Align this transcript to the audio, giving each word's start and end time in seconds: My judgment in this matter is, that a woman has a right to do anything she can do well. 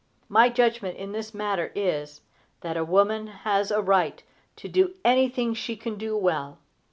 My 0.29 0.49
judgment 0.49 0.97
in 0.97 1.11
this 1.11 1.31
matter 1.31 1.71
is, 1.75 2.21
that 2.61 2.75
a 2.75 2.83
woman 2.83 3.27
has 3.27 3.69
a 3.69 3.83
right 3.83 4.23
to 4.55 4.67
do 4.67 4.95
anything 5.05 5.53
she 5.53 5.75
can 5.75 5.95
do 5.95 6.17
well. 6.17 6.57